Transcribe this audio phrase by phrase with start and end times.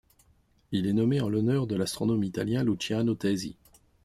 [0.71, 3.55] Il est nommé en l'honneur de l'astronome italien Luciano Tesi.